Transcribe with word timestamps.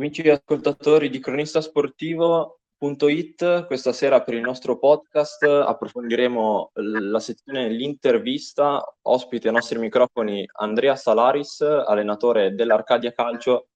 Amici 0.00 0.26
ascoltatori 0.30 1.10
di 1.10 1.20
cronistasportivo.it, 1.20 3.66
questa 3.66 3.92
sera 3.92 4.22
per 4.22 4.32
il 4.32 4.40
nostro 4.40 4.78
podcast 4.78 5.42
approfondiremo 5.42 6.70
la 6.72 7.20
sezione 7.20 7.68
l'intervista, 7.68 8.82
ospite 9.02 9.48
ai 9.48 9.54
nostri 9.54 9.78
microfoni 9.78 10.48
Andrea 10.52 10.96
Salaris, 10.96 11.60
allenatore 11.60 12.54
dell'Arcadia 12.54 13.12
Calcio, 13.12 13.68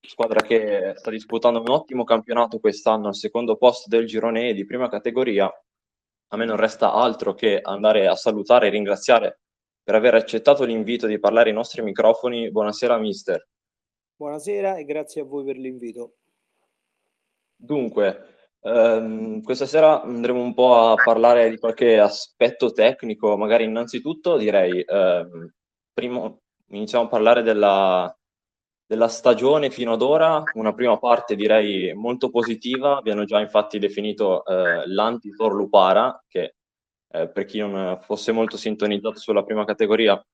squadra 0.00 0.42
che 0.42 0.92
sta 0.94 1.10
disputando 1.10 1.58
un 1.58 1.70
ottimo 1.70 2.04
campionato 2.04 2.60
quest'anno 2.60 3.08
al 3.08 3.16
secondo 3.16 3.56
posto 3.56 3.88
del 3.88 4.06
girone 4.06 4.50
E 4.50 4.54
di 4.54 4.64
prima 4.64 4.88
categoria. 4.88 5.46
A 5.46 6.36
me 6.36 6.44
non 6.44 6.56
resta 6.56 6.92
altro 6.92 7.34
che 7.34 7.58
andare 7.60 8.06
a 8.06 8.14
salutare 8.14 8.68
e 8.68 8.70
ringraziare 8.70 9.40
per 9.82 9.96
aver 9.96 10.14
accettato 10.14 10.62
l'invito 10.62 11.08
di 11.08 11.18
parlare 11.18 11.48
ai 11.48 11.54
nostri 11.56 11.82
microfoni. 11.82 12.52
Buonasera 12.52 12.96
mister. 12.96 13.44
Buonasera 14.16 14.76
e 14.76 14.84
grazie 14.84 15.22
a 15.22 15.24
voi 15.24 15.44
per 15.44 15.56
l'invito. 15.56 16.14
Dunque, 17.56 18.52
ehm, 18.60 19.42
questa 19.42 19.66
sera 19.66 20.02
andremo 20.02 20.40
un 20.40 20.54
po' 20.54 20.76
a 20.76 20.94
parlare 20.94 21.50
di 21.50 21.58
qualche 21.58 21.98
aspetto 21.98 22.70
tecnico, 22.70 23.36
magari 23.36 23.64
innanzitutto 23.64 24.36
direi, 24.36 24.80
ehm, 24.86 25.52
primo, 25.92 26.42
iniziamo 26.68 27.06
a 27.06 27.08
parlare 27.08 27.42
della, 27.42 28.16
della 28.86 29.08
stagione 29.08 29.70
fino 29.70 29.94
ad 29.94 30.02
ora, 30.02 30.44
una 30.54 30.72
prima 30.74 30.96
parte 30.96 31.34
direi 31.34 31.92
molto 31.94 32.30
positiva, 32.30 32.96
abbiamo 32.96 33.24
già 33.24 33.40
infatti 33.40 33.80
definito 33.80 34.44
eh, 34.44 34.86
l'anti-Tor 34.86 35.52
Lupara, 35.52 36.22
che 36.28 36.54
eh, 37.08 37.28
per 37.28 37.44
chi 37.46 37.58
non 37.58 37.98
fosse 38.00 38.30
molto 38.30 38.56
sintonizzato 38.56 39.18
sulla 39.18 39.42
prima 39.42 39.64
categoria 39.64 40.24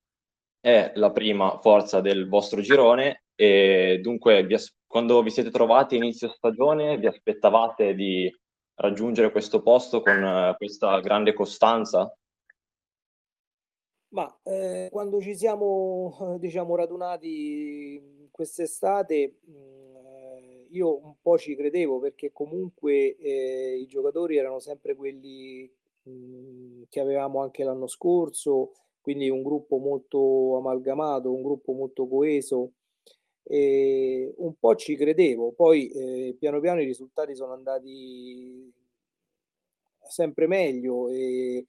è 0.60 0.92
la 0.94 1.10
prima 1.10 1.58
forza 1.60 2.00
del 2.00 2.28
vostro 2.28 2.60
girone 2.60 3.24
e 3.34 3.98
dunque 4.02 4.44
vi 4.44 4.54
as- 4.54 4.76
quando 4.86 5.22
vi 5.22 5.30
siete 5.30 5.50
trovati 5.50 5.96
inizio 5.96 6.28
stagione 6.28 6.98
vi 6.98 7.06
aspettavate 7.06 7.94
di 7.94 8.30
raggiungere 8.74 9.30
questo 9.30 9.62
posto 9.62 10.02
con 10.02 10.22
uh, 10.22 10.56
questa 10.56 11.00
grande 11.00 11.32
costanza? 11.32 12.12
Ma 14.08 14.40
eh, 14.42 14.88
quando 14.90 15.20
ci 15.20 15.36
siamo 15.36 16.36
diciamo 16.40 16.74
radunati 16.74 18.28
quest'estate 18.30 19.38
mh, 19.44 19.52
mm, 19.52 19.80
io 20.70 21.04
un 21.04 21.14
po' 21.20 21.38
ci 21.38 21.54
credevo 21.54 22.00
perché 22.00 22.32
comunque 22.32 23.16
eh, 23.16 23.78
i 23.78 23.86
giocatori 23.86 24.36
erano 24.36 24.58
sempre 24.58 24.94
quelli 24.96 25.70
mh, 26.02 26.10
mm, 26.10 26.82
che 26.88 27.00
avevamo 27.00 27.40
anche 27.40 27.62
l'anno 27.62 27.86
scorso, 27.86 28.72
quindi 29.00 29.28
un 29.30 29.42
gruppo 29.42 29.78
molto 29.78 30.56
amalgamato, 30.58 31.32
un 31.32 31.42
gruppo 31.42 31.72
molto 31.72 32.06
coeso. 32.08 32.72
E 33.42 34.32
un 34.38 34.54
po' 34.58 34.76
ci 34.76 34.96
credevo, 34.96 35.52
poi 35.52 35.88
eh, 35.90 36.36
piano 36.38 36.60
piano 36.60 36.80
i 36.80 36.84
risultati 36.84 37.34
sono 37.34 37.52
andati 37.52 38.72
sempre 40.08 40.46
meglio 40.46 41.08
e 41.08 41.66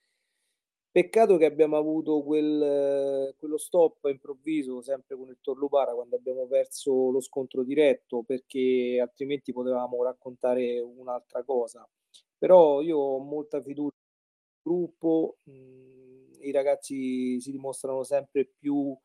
peccato 0.91 1.37
che 1.37 1.45
abbiamo 1.45 1.77
avuto 1.77 2.21
quel, 2.23 3.33
quello 3.37 3.57
stop 3.57 4.05
improvviso 4.05 4.81
sempre 4.81 5.15
con 5.17 5.29
il 5.29 5.37
Torlupara 5.41 5.93
quando 5.93 6.15
abbiamo 6.17 6.47
perso 6.47 7.11
lo 7.11 7.21
scontro 7.21 7.63
diretto 7.63 8.23
perché 8.23 8.99
altrimenti 9.01 9.53
potevamo 9.53 10.03
raccontare 10.03 10.79
un'altra 10.79 11.43
cosa. 11.43 11.87
Però 12.37 12.81
io 12.81 12.97
ho 12.97 13.19
molta 13.19 13.61
fiducia 13.61 13.95
nel 13.95 14.61
gruppo 14.63 15.37
mh, 15.45 16.20
i 16.41 16.51
ragazzi 16.51 17.39
si 17.39 17.51
dimostrano 17.51 18.03
sempre 18.03 18.51
più 18.57 18.95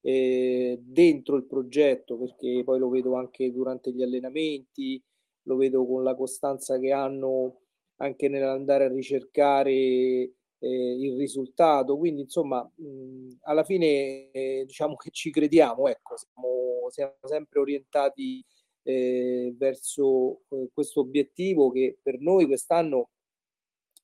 eh, 0.00 0.78
dentro 0.80 1.36
il 1.36 1.46
progetto, 1.46 2.16
perché 2.18 2.62
poi 2.64 2.78
lo 2.78 2.88
vedo 2.88 3.14
anche 3.16 3.50
durante 3.52 3.92
gli 3.92 4.02
allenamenti, 4.02 5.02
lo 5.42 5.56
vedo 5.56 5.86
con 5.86 6.02
la 6.02 6.14
costanza 6.14 6.78
che 6.78 6.92
hanno 6.92 7.60
anche 7.96 8.28
nell'andare 8.28 8.84
a 8.84 8.88
ricercare 8.88 9.72
eh, 9.72 10.32
il 10.58 11.16
risultato. 11.16 11.96
Quindi, 11.98 12.22
insomma, 12.22 12.62
mh, 12.76 13.38
alla 13.42 13.64
fine 13.64 14.30
eh, 14.30 14.64
diciamo 14.66 14.96
che 14.96 15.10
ci 15.10 15.30
crediamo, 15.30 15.88
ecco, 15.88 16.16
siamo, 16.16 16.88
siamo 16.90 17.14
sempre 17.22 17.60
orientati 17.60 18.44
eh, 18.82 19.54
verso 19.56 20.42
eh, 20.50 20.68
questo 20.72 21.00
obiettivo 21.00 21.70
che 21.70 21.98
per 22.00 22.20
noi 22.20 22.46
quest'anno 22.46 23.10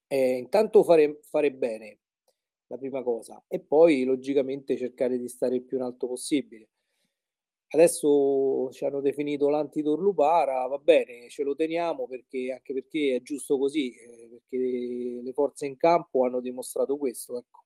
è 0.06 0.16
intanto 0.16 0.82
fare, 0.84 1.20
fare 1.22 1.52
bene, 1.52 2.00
la 2.72 2.78
prima 2.78 3.02
cosa, 3.02 3.44
e 3.48 3.60
poi 3.60 4.04
logicamente 4.04 4.78
cercare 4.78 5.18
di 5.18 5.28
stare 5.28 5.56
il 5.56 5.62
più 5.62 5.76
in 5.76 5.82
alto 5.82 6.06
possibile. 6.06 6.68
Adesso 7.68 8.70
ci 8.72 8.84
hanno 8.84 9.00
definito 9.00 9.48
l'antidorlupara, 9.50 10.66
va 10.66 10.78
bene, 10.78 11.28
ce 11.28 11.42
lo 11.42 11.54
teniamo 11.54 12.06
perché, 12.06 12.52
anche 12.52 12.72
perché 12.72 13.16
è 13.16 13.22
giusto 13.22 13.58
così, 13.58 13.94
eh, 13.94 14.28
perché 14.28 15.20
le 15.22 15.32
forze 15.32 15.66
in 15.66 15.76
campo 15.76 16.24
hanno 16.24 16.40
dimostrato 16.40 16.96
questo. 16.96 17.38
Ecco. 17.38 17.64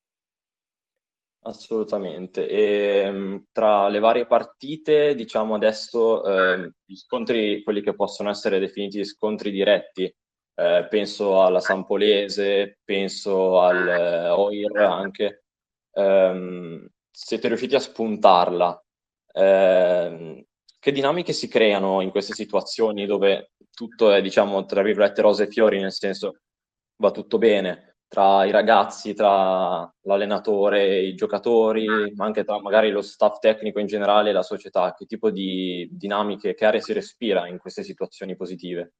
Assolutamente. 1.40 2.48
E, 2.48 2.98
ehm, 3.04 3.46
tra 3.52 3.88
le 3.88 3.98
varie 4.00 4.26
partite, 4.26 5.14
diciamo 5.14 5.54
adesso, 5.54 6.24
eh, 6.24 6.72
gli 6.84 6.96
scontri, 6.96 7.62
quelli 7.62 7.80
che 7.80 7.94
possono 7.94 8.30
essere 8.30 8.58
definiti 8.58 9.04
scontri 9.04 9.50
diretti, 9.50 10.12
eh, 10.56 10.86
penso 10.88 11.42
alla 11.42 11.60
Sampolese, 11.60 12.78
penso 12.84 13.60
al 13.60 13.86
eh, 13.88 14.28
OIR 14.30 14.78
anche, 14.78 15.44
ehm, 15.92 16.86
siete 17.10 17.48
riusciti 17.48 17.74
a 17.74 17.80
spuntarla. 17.80 18.82
Eh, 19.32 20.46
che 20.78 20.92
dinamiche 20.92 21.32
si 21.32 21.48
creano 21.48 22.00
in 22.00 22.10
queste 22.10 22.32
situazioni 22.34 23.06
dove 23.06 23.52
tutto 23.72 24.12
è, 24.12 24.22
diciamo, 24.22 24.64
tra 24.64 24.82
virgolette, 24.82 25.20
rose 25.22 25.44
e 25.44 25.48
fiori, 25.48 25.80
nel 25.80 25.92
senso 25.92 26.40
va 26.96 27.10
tutto 27.10 27.38
bene 27.38 27.96
tra 28.08 28.44
i 28.44 28.50
ragazzi, 28.50 29.14
tra 29.14 29.92
l'allenatore, 30.02 31.00
i 31.00 31.14
giocatori, 31.14 32.12
ma 32.14 32.24
anche 32.24 32.44
tra 32.44 32.60
magari 32.60 32.90
lo 32.90 33.02
staff 33.02 33.38
tecnico 33.40 33.80
in 33.80 33.86
generale 33.86 34.30
e 34.30 34.32
la 34.32 34.42
società? 34.42 34.94
Che 34.94 35.06
tipo 35.06 35.30
di 35.30 35.88
dinamiche, 35.90 36.54
che 36.54 36.64
aria 36.64 36.80
si 36.80 36.92
respira 36.92 37.48
in 37.48 37.58
queste 37.58 37.82
situazioni 37.82 38.36
positive? 38.36 38.92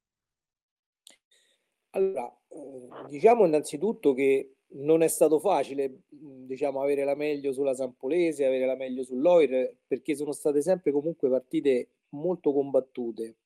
Allora, 1.97 2.31
eh, 2.49 3.09
diciamo 3.09 3.45
innanzitutto 3.45 4.13
che 4.13 4.57
non 4.73 5.01
è 5.01 5.07
stato 5.07 5.39
facile, 5.39 6.01
diciamo, 6.09 6.79
avere 6.79 7.03
la 7.03 7.15
meglio 7.15 7.51
sulla 7.51 7.73
Sampolese, 7.73 8.45
avere 8.45 8.67
la 8.67 8.75
meglio 8.75 9.03
sull'Oir, 9.03 9.77
perché 9.87 10.15
sono 10.15 10.31
state 10.31 10.61
sempre 10.61 10.91
comunque 10.91 11.27
partite 11.27 11.89
molto 12.09 12.53
combattute. 12.53 13.37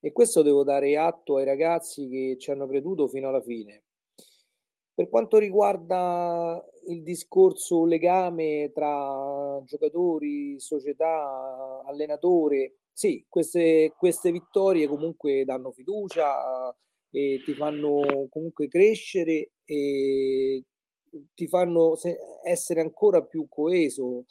E 0.00 0.12
questo 0.12 0.42
devo 0.42 0.64
dare 0.64 0.96
atto 0.96 1.36
ai 1.36 1.44
ragazzi 1.44 2.08
che 2.08 2.36
ci 2.40 2.50
hanno 2.50 2.66
creduto 2.66 3.06
fino 3.06 3.28
alla 3.28 3.40
fine. 3.40 3.82
Per 4.92 5.08
quanto 5.08 5.38
riguarda 5.38 6.64
il 6.88 7.02
discorso 7.02 7.84
legame 7.84 8.72
tra 8.74 9.62
giocatori, 9.64 10.58
società, 10.58 11.82
allenatore, 11.84 12.78
sì, 12.92 13.24
queste, 13.28 13.92
queste 13.96 14.32
vittorie 14.32 14.88
comunque 14.88 15.44
danno 15.44 15.70
fiducia, 15.70 16.74
e 17.10 17.42
ti 17.44 17.54
fanno 17.54 18.26
comunque 18.28 18.68
crescere 18.68 19.52
e 19.64 20.62
ti 21.34 21.46
fanno 21.48 21.94
essere 22.44 22.80
ancora 22.80 23.22
più 23.22 23.46
coeso 23.48 24.24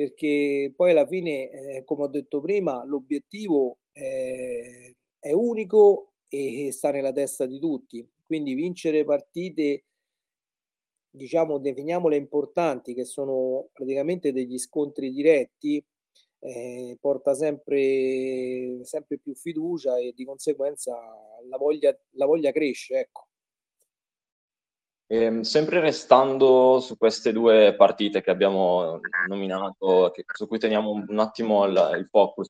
perché 0.00 0.72
poi 0.74 0.92
alla 0.92 1.06
fine, 1.06 1.50
eh, 1.50 1.84
come 1.84 2.04
ho 2.04 2.08
detto 2.08 2.40
prima, 2.40 2.82
l'obiettivo 2.86 3.80
è, 3.92 4.90
è 5.18 5.32
unico 5.32 6.14
e 6.26 6.72
sta 6.72 6.90
nella 6.90 7.12
testa 7.12 7.44
di 7.44 7.58
tutti. 7.58 8.08
Quindi 8.24 8.54
vincere 8.54 9.04
partite, 9.04 9.84
diciamo, 11.10 11.58
definiamole 11.58 12.16
importanti, 12.16 12.94
che 12.94 13.04
sono 13.04 13.68
praticamente 13.74 14.32
degli 14.32 14.56
scontri 14.56 15.10
diretti, 15.10 15.84
eh, 16.40 16.96
porta 17.00 17.34
sempre, 17.34 18.80
sempre 18.84 19.18
più 19.18 19.34
fiducia 19.34 19.98
e 19.98 20.12
di 20.14 20.24
conseguenza 20.24 20.96
la 21.48 21.56
voglia, 21.56 21.96
la 22.12 22.26
voglia 22.26 22.50
cresce. 22.50 22.98
Ecco. 22.98 23.26
E, 25.06 25.22
ehm, 25.24 25.40
sempre 25.42 25.80
restando 25.80 26.80
su 26.80 26.96
queste 26.96 27.32
due 27.32 27.74
partite 27.76 28.22
che 28.22 28.30
abbiamo 28.30 29.00
nominato, 29.28 30.10
che, 30.12 30.24
su 30.32 30.46
cui 30.46 30.58
teniamo 30.58 30.90
un, 30.90 31.18
attimo 31.18 31.64
il, 31.66 31.96
il 31.98 32.08
focus, 32.10 32.48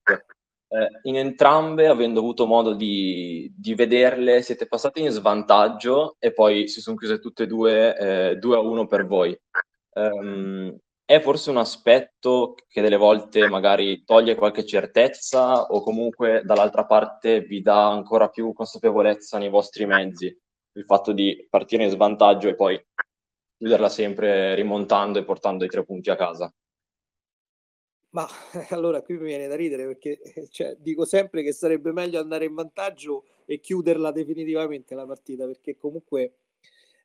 eh, 0.73 0.89
in 1.03 1.17
entrambe, 1.17 1.89
avendo 1.89 2.21
avuto 2.21 2.47
modo 2.47 2.75
di, 2.75 3.53
di, 3.57 3.75
vederle, 3.75 4.43
siete 4.43 4.67
passati 4.67 5.01
in 5.01 5.11
svantaggio 5.11 6.17
e 6.21 6.33
poi 6.33 6.69
si 6.69 6.81
sono 6.81 6.97
chiuse 6.97 7.19
tutte 7.19 7.43
e 7.45 7.47
due 7.47 8.31
eh, 8.31 8.37
2 8.37 8.57
a 8.57 8.61
1 8.61 8.87
per 8.87 9.07
voi. 9.07 9.37
Um, 9.95 10.79
è 11.11 11.21
forse 11.21 11.51
un 11.51 11.57
aspetto 11.57 12.55
che 12.69 12.81
delle 12.81 12.97
volte 12.97 13.49
magari 13.49 14.05
toglie 14.05 14.37
qualche 14.37 14.65
certezza 14.65 15.65
o 15.65 15.83
comunque 15.83 16.43
dall'altra 16.45 16.87
parte 16.87 17.41
vi 17.41 17.63
dà 17.63 17.91
ancora 17.91 18.29
più 18.29 18.53
consapevolezza 18.53 19.37
nei 19.37 19.49
vostri 19.49 19.87
mezzi, 19.87 20.27
il 20.27 20.85
fatto 20.85 21.11
di 21.11 21.49
partire 21.51 21.83
in 21.83 21.91
svantaggio 21.91 22.47
e 22.47 22.55
poi 22.55 22.81
chiuderla 23.57 23.89
sempre 23.89 24.55
rimontando 24.55 25.19
e 25.19 25.25
portando 25.25 25.65
i 25.65 25.69
tre 25.69 25.85
punti 25.85 26.11
a 26.11 26.15
casa? 26.15 26.55
Ma 28.11 28.25
allora 28.71 29.03
qui 29.03 29.15
mi 29.17 29.25
viene 29.25 29.49
da 29.49 29.57
ridere 29.57 29.87
perché 29.87 30.21
cioè, 30.49 30.77
dico 30.79 31.05
sempre 31.05 31.43
che 31.43 31.53
sarebbe 31.53 31.91
meglio 31.91 32.21
andare 32.21 32.45
in 32.45 32.55
vantaggio 32.55 33.25
e 33.47 33.59
chiuderla 33.59 34.13
definitivamente 34.13 34.95
la 34.95 35.07
partita 35.07 35.45
perché 35.45 35.77
comunque 35.77 36.35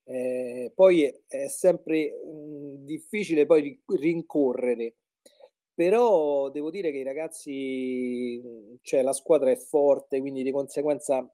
eh, 0.05 0.71
poi 0.73 1.03
è, 1.27 1.47
sempre 1.47 2.11
mh, 2.23 2.85
difficile 2.85 3.45
poi 3.45 3.81
rincorrere 3.87 4.95
però 5.75 6.49
devo 6.51 6.71
dire 6.71 6.89
che 6.89 6.99
i 6.99 7.03
ragazzi, 7.03 8.41
cioè 8.81 9.01
la 9.01 9.11
squadra 9.11 9.51
è 9.51 9.57
forte, 9.57 10.21
quindi 10.21 10.41
di 10.41 10.51
conseguenza 10.51 11.29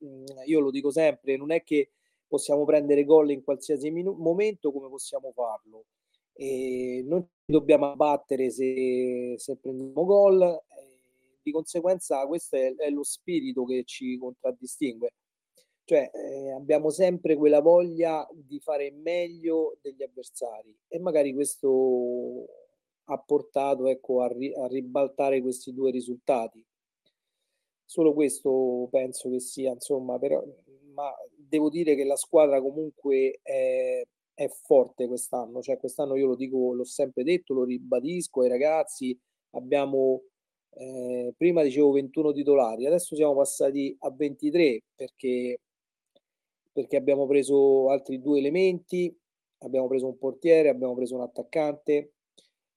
io 0.45 0.59
lo 0.59 0.71
dico 0.71 0.89
sempre, 0.89 1.37
non 1.37 1.51
è 1.51 1.63
che 1.63 1.91
possiamo 2.27 2.65
prendere 2.65 3.03
gol 3.03 3.29
in 3.29 3.43
qualsiasi 3.43 3.91
minu- 3.91 4.17
momento 4.17 4.71
come 4.71 4.89
possiamo 4.89 5.31
farlo. 5.31 5.85
E 6.33 7.03
non 7.05 7.21
ci 7.21 7.51
dobbiamo 7.51 7.91
abbattere 7.91 8.49
se, 8.49 9.35
se 9.37 9.57
prendiamo 9.57 10.05
gol, 10.05 10.59
di 11.43 11.51
conseguenza 11.51 12.25
questo 12.25 12.55
è, 12.55 12.73
è, 12.75 12.89
lo 12.89 13.03
spirito 13.03 13.63
che 13.65 13.83
ci 13.85 14.17
contraddistingue. 14.17 15.11
Cioè 15.91 16.09
eh, 16.13 16.51
abbiamo 16.53 16.89
sempre 16.89 17.35
quella 17.35 17.59
voglia 17.59 18.25
di 18.31 18.61
fare 18.61 18.91
meglio 18.91 19.77
degli 19.81 20.01
avversari 20.01 20.73
e 20.87 20.99
magari 20.99 21.33
questo 21.33 22.45
ha 23.03 23.17
portato 23.17 23.87
ecco, 23.87 24.21
a, 24.21 24.27
ri- 24.29 24.53
a 24.53 24.67
ribaltare 24.67 25.41
questi 25.41 25.73
due 25.73 25.91
risultati. 25.91 26.65
Solo 27.83 28.13
questo 28.13 28.87
penso 28.89 29.29
che 29.29 29.41
sia, 29.41 29.73
insomma, 29.73 30.17
però, 30.17 30.41
ma 30.93 31.13
devo 31.35 31.69
dire 31.69 31.95
che 31.95 32.05
la 32.05 32.15
squadra 32.15 32.61
comunque 32.61 33.41
è, 33.41 34.01
è 34.33 34.47
forte 34.47 35.07
quest'anno, 35.07 35.61
cioè 35.61 35.77
quest'anno 35.77 36.15
io 36.15 36.27
lo 36.27 36.35
dico, 36.35 36.71
l'ho 36.73 36.85
sempre 36.85 37.23
detto, 37.25 37.53
lo 37.53 37.65
ribadisco 37.65 38.39
ai 38.43 38.47
ragazzi, 38.47 39.19
abbiamo 39.55 40.21
eh, 40.69 41.33
prima 41.35 41.63
dicevo 41.63 41.91
21 41.91 42.31
titolari, 42.31 42.85
adesso 42.85 43.13
siamo 43.13 43.35
passati 43.35 43.93
a 43.99 44.09
23 44.09 44.83
perché, 44.95 45.59
perché 46.71 46.97
abbiamo 46.97 47.27
preso 47.27 47.89
altri 47.89 48.21
due 48.21 48.39
elementi, 48.39 49.15
abbiamo 49.59 49.87
preso 49.87 50.07
un 50.07 50.17
portiere, 50.17 50.69
abbiamo 50.69 50.95
preso 50.95 51.15
un 51.15 51.21
attaccante, 51.21 52.13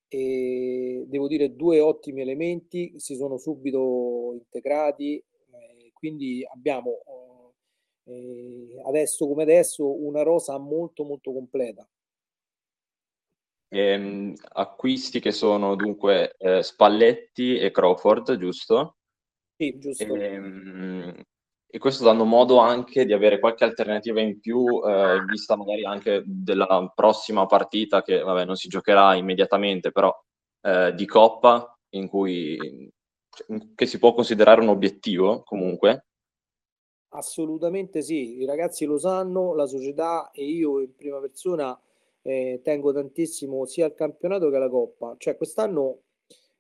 e 0.09 1.05
devo 1.09 1.27
dire 1.27 1.57
due 1.57 1.81
ottimi 1.81 2.21
elementi 2.21 2.93
si 3.01 3.17
sono 3.17 3.37
subito 3.37 4.33
integrati 4.35 5.17
eh, 5.17 5.91
quindi 5.93 6.47
abbiamo 6.53 7.01
eh, 8.05 8.81
adesso 8.87 9.27
come 9.27 9.43
adesso 9.43 10.05
una 10.05 10.23
rosa 10.23 10.57
molto 10.59 11.03
molto 11.05 11.33
completa 11.33 11.89
ehm, 13.75 14.35
acquisti 14.53 15.19
che 15.19 15.33
sono 15.33 15.75
dunque 15.75 16.37
eh, 16.39 16.63
Spalletti 16.63 17.59
e 17.59 17.73
Crawford 17.73 18.37
giusto? 18.37 18.99
Sì, 19.57 19.77
giusto. 19.79 20.15
Ehm, 20.15 21.15
e 21.75 21.79
questo 21.79 22.05
dando 22.05 22.25
modo 22.25 22.59
anche 22.59 23.05
di 23.05 23.13
avere 23.13 23.41
qualche 23.41 23.65
alternativa 23.65 24.21
in 24.21 24.39
più, 24.39 24.65
eh, 24.87 25.25
vista 25.27 25.57
magari 25.57 25.85
anche 25.85 26.23
della 26.25 26.93
prossima 26.95 27.47
partita 27.47 28.01
che 28.01 28.21
vabbè, 28.21 28.45
non 28.45 28.55
si 28.55 28.69
giocherà 28.69 29.17
immediatamente, 29.17 29.91
però 29.91 30.17
eh, 30.61 30.95
di 30.95 31.05
Coppa, 31.05 31.77
in 31.95 32.07
cui 32.07 32.93
che 33.75 33.87
si 33.87 33.99
può 33.99 34.15
considerare 34.15 34.61
un 34.61 34.69
obiettivo 34.69 35.43
comunque. 35.43 36.07
Assolutamente 37.09 38.03
sì, 38.03 38.39
i 38.39 38.45
ragazzi 38.45 38.85
lo 38.85 38.97
sanno, 38.97 39.53
la 39.53 39.67
società 39.67 40.31
e 40.31 40.45
io 40.45 40.79
in 40.81 40.95
prima 40.95 41.19
persona 41.19 41.77
eh, 42.23 42.61
tengo 42.63 42.93
tantissimo 42.93 43.65
sia 43.65 43.87
al 43.87 43.95
campionato 43.95 44.49
che 44.49 44.55
alla 44.55 44.69
Coppa. 44.69 45.17
Cioè 45.19 45.37
quest'anno 45.37 46.03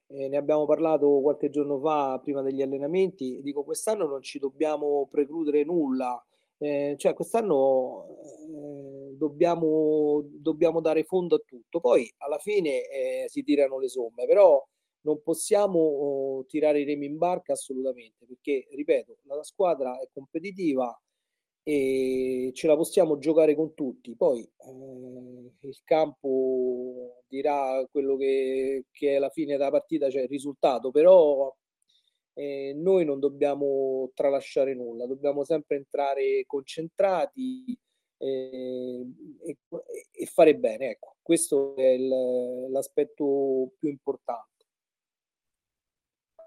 eh, 0.08 0.28
ne 0.28 0.36
abbiamo 0.36 0.66
parlato 0.66 1.20
qualche 1.20 1.50
giorno 1.50 1.78
fa 1.78 2.20
prima 2.22 2.42
degli 2.42 2.62
allenamenti, 2.62 3.40
dico 3.42 3.64
quest'anno 3.64 4.06
non 4.06 4.22
ci 4.22 4.38
dobbiamo 4.38 5.08
precludere 5.10 5.64
nulla, 5.64 6.22
eh, 6.58 6.94
cioè 6.98 7.14
quest'anno 7.14 8.06
eh, 8.08 9.16
dobbiamo, 9.16 10.22
dobbiamo 10.26 10.80
dare 10.80 11.04
fondo 11.04 11.36
a 11.36 11.42
tutto, 11.44 11.80
poi 11.80 12.12
alla 12.18 12.38
fine 12.38 12.88
eh, 12.88 13.24
si 13.28 13.42
tirano 13.42 13.78
le 13.78 13.88
somme, 13.88 14.26
però 14.26 14.62
non 15.02 15.22
possiamo 15.22 15.78
oh, 15.78 16.44
tirare 16.46 16.80
i 16.80 16.84
remi 16.84 17.06
in 17.06 17.18
barca 17.18 17.52
assolutamente, 17.52 18.24
perché 18.26 18.66
ripeto, 18.70 19.18
la 19.24 19.42
squadra 19.42 19.98
è 20.00 20.08
competitiva, 20.12 20.98
e 21.66 22.50
ce 22.54 22.66
la 22.66 22.76
possiamo 22.76 23.18
giocare 23.18 23.54
con 23.54 23.74
tutti. 23.74 24.14
Poi 24.14 24.42
eh, 24.42 25.66
il 25.66 25.80
campo 25.82 27.22
dirà 27.26 27.84
quello 27.90 28.16
che, 28.16 28.84
che, 28.92 29.16
è 29.16 29.18
la 29.18 29.30
fine 29.30 29.56
della 29.56 29.70
partita, 29.70 30.10
cioè 30.10 30.22
il 30.22 30.28
risultato, 30.28 30.90
però 30.90 31.52
eh, 32.34 32.74
noi 32.76 33.06
non 33.06 33.18
dobbiamo 33.18 34.10
tralasciare 34.14 34.74
nulla, 34.74 35.06
dobbiamo 35.06 35.42
sempre 35.44 35.76
entrare 35.76 36.44
concentrati 36.46 37.76
eh, 38.18 39.06
e, 39.42 39.56
e, 40.12 40.26
fare 40.26 40.56
bene. 40.56 40.90
Ecco, 40.90 41.16
questo 41.22 41.74
è 41.76 41.88
il, 41.88 42.70
l'aspetto 42.70 43.72
più 43.78 43.88
importante. 43.88 44.66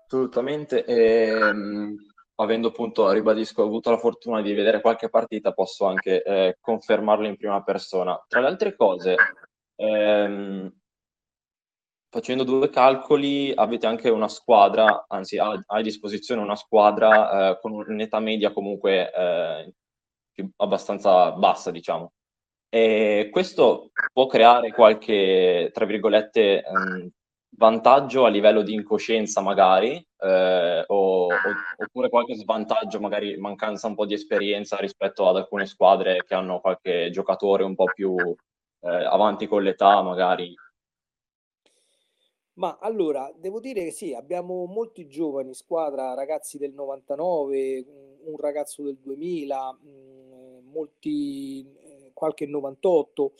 Assolutamente. 0.05 0.85
Ehm 0.85 2.15
avendo 2.39 2.69
appunto, 2.69 3.09
ribadisco, 3.11 3.63
avuto 3.63 3.89
la 3.89 3.97
fortuna 3.97 4.41
di 4.41 4.53
vedere 4.53 4.81
qualche 4.81 5.09
partita, 5.09 5.53
posso 5.53 5.85
anche 5.85 6.21
eh, 6.21 6.57
confermarlo 6.59 7.27
in 7.27 7.37
prima 7.37 7.63
persona. 7.63 8.23
Tra 8.27 8.41
le 8.41 8.47
altre 8.47 8.75
cose, 8.75 9.15
ehm, 9.75 10.71
facendo 12.09 12.43
due 12.43 12.69
calcoli, 12.69 13.51
avete 13.55 13.87
anche 13.87 14.09
una 14.09 14.27
squadra, 14.27 15.05
anzi 15.07 15.37
hai 15.37 15.59
a 15.65 15.81
disposizione 15.81 16.41
una 16.41 16.55
squadra 16.55 17.51
eh, 17.51 17.59
con 17.59 17.73
un'età 17.73 18.19
media 18.19 18.51
comunque 18.51 19.11
eh, 19.11 19.73
abbastanza 20.57 21.31
bassa, 21.31 21.71
diciamo. 21.71 22.13
E 22.69 23.29
questo 23.31 23.91
può 24.13 24.27
creare 24.27 24.73
qualche, 24.73 25.71
tra 25.73 25.85
virgolette, 25.85 26.63
ehm, 26.63 27.09
vantaggio 27.57 28.25
a 28.25 28.29
livello 28.29 28.61
di 28.61 28.73
incoscienza 28.73 29.41
magari, 29.41 29.95
eh, 30.19 30.83
o, 30.87 31.25
o, 31.25 31.29
oppure 31.77 32.09
qualche 32.09 32.35
svantaggio, 32.35 32.99
magari 32.99 33.35
mancanza 33.37 33.87
un 33.87 33.95
po' 33.95 34.05
di 34.05 34.13
esperienza 34.13 34.77
rispetto 34.77 35.27
ad 35.27 35.37
alcune 35.37 35.65
squadre 35.65 36.23
che 36.25 36.35
hanno 36.35 36.59
qualche 36.59 37.09
giocatore 37.09 37.63
un 37.63 37.75
po' 37.75 37.85
più 37.85 38.15
eh, 38.15 39.05
avanti 39.05 39.47
con 39.47 39.63
l'età 39.63 40.01
magari. 40.01 40.53
Ma 42.53 42.77
allora, 42.81 43.31
devo 43.35 43.59
dire 43.59 43.83
che 43.83 43.91
sì, 43.91 44.13
abbiamo 44.13 44.65
molti 44.65 45.07
giovani 45.07 45.53
squadra, 45.53 46.15
ragazzi 46.15 46.57
del 46.57 46.73
99, 46.73 47.85
un 48.23 48.37
ragazzo 48.37 48.81
del 48.83 48.97
2000, 48.97 49.77
molti, 50.71 51.61
eh, 51.61 52.11
qualche 52.13 52.47
98 52.47 53.33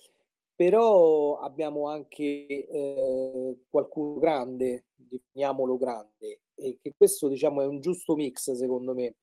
però 0.58 1.38
abbiamo 1.38 1.88
anche 1.88 2.24
eh, 2.68 3.58
qualcuno 3.70 4.18
grande, 4.18 4.86
definiamolo 4.96 5.78
grande, 5.78 6.42
e 6.56 6.80
che 6.82 6.94
questo 6.98 7.28
diciamo 7.28 7.62
è 7.62 7.68
un 7.68 7.80
giusto 7.80 8.16
mix 8.16 8.52
secondo 8.54 8.96
me. 8.96 9.18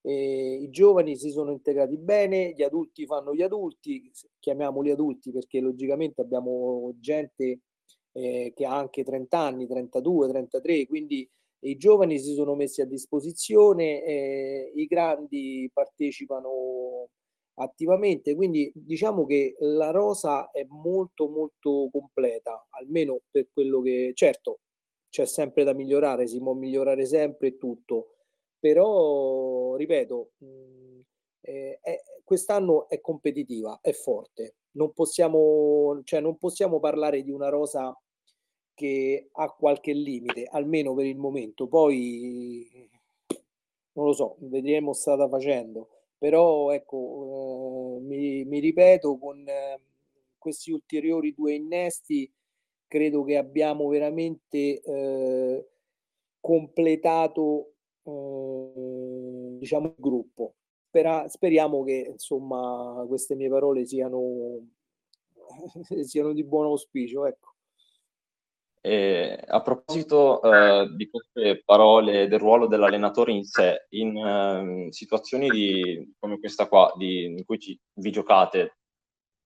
Eh, 0.00 0.60
I 0.62 0.70
giovani 0.70 1.14
si 1.16 1.30
sono 1.30 1.50
integrati 1.52 1.98
bene, 1.98 2.54
gli 2.56 2.62
adulti 2.62 3.04
fanno 3.04 3.34
gli 3.34 3.42
adulti, 3.42 4.10
chiamiamoli 4.38 4.90
adulti 4.90 5.30
perché 5.30 5.60
logicamente 5.60 6.22
abbiamo 6.22 6.94
gente 6.98 7.60
eh, 8.12 8.52
che 8.54 8.64
ha 8.64 8.74
anche 8.74 9.04
30 9.04 9.38
anni, 9.38 9.66
32, 9.66 10.28
33, 10.28 10.86
quindi 10.86 11.28
i 11.64 11.76
giovani 11.76 12.18
si 12.18 12.32
sono 12.32 12.54
messi 12.54 12.80
a 12.80 12.86
disposizione, 12.86 14.02
eh, 14.04 14.72
i 14.74 14.86
grandi 14.86 15.68
partecipano 15.70 17.10
attivamente, 17.58 18.34
quindi 18.34 18.70
diciamo 18.74 19.26
che 19.26 19.56
la 19.60 19.90
rosa 19.90 20.50
è 20.50 20.64
molto 20.68 21.28
molto 21.28 21.88
completa, 21.90 22.66
almeno 22.70 23.20
per 23.30 23.48
quello 23.52 23.80
che 23.80 24.12
certo 24.14 24.60
c'è 25.08 25.26
sempre 25.26 25.64
da 25.64 25.72
migliorare, 25.72 26.26
si 26.26 26.38
può 26.38 26.52
migliorare 26.52 27.06
sempre 27.06 27.56
tutto, 27.56 28.16
però 28.58 29.74
ripeto, 29.76 30.30
eh, 31.40 31.78
è, 31.80 32.02
quest'anno 32.24 32.88
è 32.88 33.00
competitiva, 33.00 33.78
è 33.80 33.92
forte, 33.92 34.56
non 34.72 34.92
possiamo, 34.92 36.00
cioè, 36.04 36.20
non 36.20 36.36
possiamo 36.38 36.78
parlare 36.78 37.22
di 37.22 37.30
una 37.30 37.48
rosa 37.48 37.96
che 38.74 39.28
ha 39.32 39.50
qualche 39.52 39.92
limite, 39.92 40.44
almeno 40.44 40.94
per 40.94 41.06
il 41.06 41.16
momento, 41.16 41.66
poi 41.66 42.88
non 43.92 44.06
lo 44.06 44.12
so, 44.12 44.36
vedremo 44.40 44.92
strada 44.92 45.28
facendo 45.28 45.97
però 46.18 46.72
ecco, 46.72 47.98
eh, 47.98 48.00
mi, 48.02 48.44
mi, 48.44 48.58
ripeto, 48.60 49.18
con 49.18 49.46
eh, 49.48 49.80
questi 50.36 50.72
ulteriori 50.72 51.32
due 51.34 51.54
innesti 51.54 52.30
credo 52.86 53.22
che 53.22 53.36
abbiamo 53.36 53.88
veramente 53.88 54.80
eh, 54.80 55.68
completato 56.40 57.72
eh, 58.02 59.56
diciamo 59.58 59.86
il 59.88 59.94
gruppo. 59.96 60.54
Spera, 60.88 61.28
speriamo 61.28 61.84
che 61.84 62.08
insomma 62.12 63.04
queste 63.06 63.34
mie 63.34 63.48
parole 63.48 63.84
siano, 63.86 64.66
siano 66.02 66.32
di 66.32 66.44
buon 66.44 66.66
auspicio. 66.66 67.26
Ecco. 67.26 67.54
E 68.80 69.44
a 69.46 69.60
proposito 69.60 70.40
eh, 70.42 70.88
di 70.94 71.08
queste 71.10 71.62
parole 71.64 72.28
del 72.28 72.38
ruolo 72.38 72.66
dell'allenatore 72.66 73.32
in 73.32 73.44
sé, 73.44 73.86
in 73.90 74.16
eh, 74.16 74.92
situazioni 74.92 75.48
di, 75.48 76.14
come 76.18 76.38
questa 76.38 76.66
qua, 76.66 76.92
di, 76.96 77.24
in 77.24 77.44
cui 77.44 77.58
ci, 77.58 77.78
vi 77.94 78.10
giocate 78.10 78.78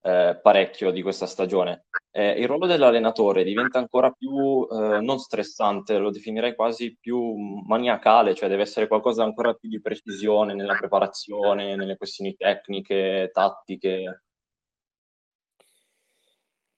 eh, 0.02 0.38
parecchio 0.42 0.90
di 0.90 1.00
questa 1.00 1.26
stagione, 1.26 1.86
eh, 2.10 2.32
il 2.32 2.46
ruolo 2.46 2.66
dell'allenatore 2.66 3.44
diventa 3.44 3.78
ancora 3.78 4.10
più 4.10 4.66
eh, 4.70 5.00
non 5.00 5.18
stressante, 5.18 5.96
lo 5.96 6.10
definirei 6.10 6.54
quasi 6.54 6.96
più 7.00 7.34
maniacale, 7.66 8.34
cioè 8.34 8.48
deve 8.48 8.62
essere 8.62 8.88
qualcosa 8.88 9.22
ancora 9.22 9.54
più 9.54 9.68
di 9.68 9.80
precisione 9.80 10.54
nella 10.54 10.74
preparazione, 10.74 11.76
nelle 11.76 11.96
questioni 11.96 12.34
tecniche, 12.34 13.30
tattiche. 13.32 14.24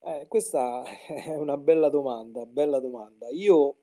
Eh, 0.05 0.27
questa 0.27 0.83
è 1.07 1.35
una 1.35 1.57
bella 1.57 1.89
domanda, 1.89 2.45
bella 2.45 2.79
domanda. 2.79 3.27
Io 3.29 3.77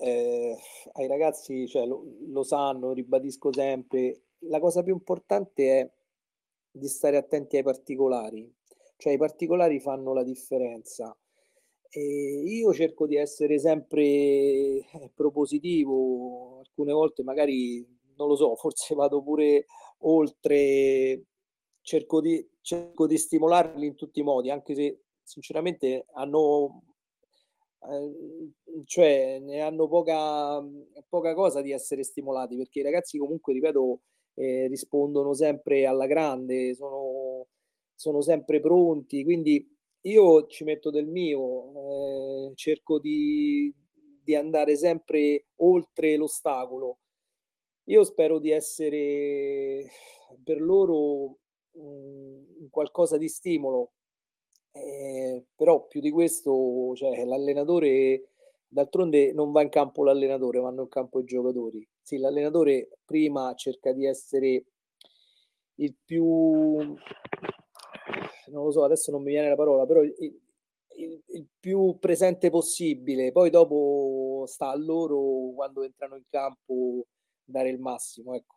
eh, 0.00 0.56
ai 0.92 1.06
ragazzi, 1.06 1.66
cioè, 1.66 1.86
lo, 1.86 2.04
lo 2.26 2.42
sanno, 2.42 2.92
ribadisco 2.92 3.52
sempre, 3.52 4.22
la 4.40 4.60
cosa 4.60 4.82
più 4.82 4.92
importante 4.92 5.80
è 5.80 5.90
di 6.70 6.88
stare 6.88 7.16
attenti 7.16 7.56
ai 7.56 7.62
particolari, 7.62 8.52
cioè 8.96 9.14
i 9.14 9.16
particolari 9.18 9.80
fanno 9.80 10.12
la 10.12 10.22
differenza. 10.22 11.16
E 11.88 12.00
io 12.44 12.72
cerco 12.74 13.06
di 13.06 13.16
essere 13.16 13.58
sempre 13.58 14.02
eh, 14.04 15.10
propositivo, 15.14 16.58
alcune 16.60 16.92
volte 16.92 17.22
magari, 17.22 17.86
non 18.16 18.28
lo 18.28 18.36
so, 18.36 18.54
forse 18.56 18.94
vado 18.94 19.22
pure 19.22 19.66
oltre, 20.00 21.22
cerco 21.80 22.20
di, 22.20 22.46
cerco 22.60 23.06
di 23.06 23.16
stimolarli 23.16 23.86
in 23.86 23.94
tutti 23.94 24.20
i 24.20 24.22
modi, 24.22 24.50
anche 24.50 24.74
se 24.74 25.03
sinceramente 25.24 26.06
hanno, 26.12 26.82
eh, 27.90 28.84
cioè, 28.84 29.38
ne 29.40 29.60
hanno 29.60 29.88
poca, 29.88 30.62
poca 31.08 31.34
cosa 31.34 31.60
di 31.62 31.72
essere 31.72 32.04
stimolati, 32.04 32.56
perché 32.56 32.80
i 32.80 32.82
ragazzi 32.82 33.18
comunque, 33.18 33.52
ripeto, 33.54 34.00
eh, 34.34 34.66
rispondono 34.68 35.34
sempre 35.34 35.86
alla 35.86 36.06
grande, 36.06 36.74
sono, 36.74 37.46
sono 37.94 38.20
sempre 38.20 38.60
pronti, 38.60 39.24
quindi 39.24 39.66
io 40.02 40.46
ci 40.46 40.64
metto 40.64 40.90
del 40.90 41.06
mio, 41.06 42.50
eh, 42.50 42.52
cerco 42.54 42.98
di, 42.98 43.72
di 44.22 44.34
andare 44.34 44.76
sempre 44.76 45.46
oltre 45.56 46.16
l'ostacolo. 46.16 46.98
Io 47.88 48.04
spero 48.04 48.38
di 48.38 48.50
essere 48.50 49.86
per 50.42 50.60
loro 50.60 51.38
un 51.72 52.68
qualcosa 52.70 53.18
di 53.18 53.28
stimolo, 53.28 53.92
eh, 54.74 55.44
però 55.54 55.86
più 55.86 56.00
di 56.00 56.10
questo, 56.10 56.94
cioè, 56.96 57.24
l'allenatore, 57.24 58.28
d'altronde 58.66 59.32
non 59.32 59.52
va 59.52 59.62
in 59.62 59.68
campo 59.68 60.02
l'allenatore, 60.02 60.58
vanno 60.60 60.82
in 60.82 60.88
campo 60.88 61.20
i 61.20 61.24
giocatori. 61.24 61.86
Sì, 62.02 62.18
l'allenatore 62.18 62.88
prima 63.04 63.54
cerca 63.54 63.92
di 63.92 64.04
essere 64.04 64.64
il 65.76 65.94
più, 66.04 66.24
non 66.24 66.96
lo 68.64 68.70
so, 68.70 68.84
adesso 68.84 69.10
non 69.10 69.22
mi 69.22 69.30
viene 69.30 69.48
la 69.48 69.56
parola, 69.56 69.86
però 69.86 70.02
il, 70.02 70.14
il, 70.18 71.22
il 71.26 71.46
più 71.58 71.96
presente 72.00 72.50
possibile, 72.50 73.32
poi 73.32 73.50
dopo 73.50 74.44
sta 74.46 74.70
a 74.70 74.76
loro 74.76 75.52
quando 75.54 75.82
entrano 75.82 76.16
in 76.16 76.24
campo 76.28 77.06
dare 77.44 77.70
il 77.70 77.78
massimo, 77.78 78.34
ecco. 78.34 78.56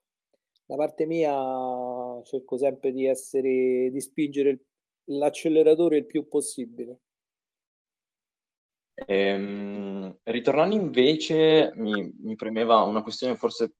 Da 0.65 0.75
parte 0.75 1.05
mia 1.05 2.21
cerco 2.23 2.57
sempre 2.57 2.91
di 2.91 3.05
essere, 3.05 3.89
di 3.89 4.01
spingere 4.01 4.49
il 4.49 4.61
l'acceleratore 5.07 5.97
il 5.97 6.05
più 6.05 6.27
possibile. 6.27 6.99
Ehm, 9.05 10.17
ritornando 10.23 10.75
invece, 10.75 11.71
mi, 11.75 12.11
mi, 12.19 12.35
premeva 12.35 12.81
una 12.81 13.03
questione 13.03 13.35
forse 13.35 13.75